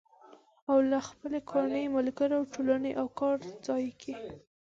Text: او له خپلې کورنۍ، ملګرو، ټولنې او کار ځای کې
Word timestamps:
او 0.69 0.77
له 0.91 0.99
خپلې 1.09 1.39
کورنۍ، 1.51 1.85
ملګرو، 1.97 2.39
ټولنې 2.53 2.91
او 2.99 3.07
کار 3.19 3.37
ځای 3.65 3.85
کې 4.01 4.13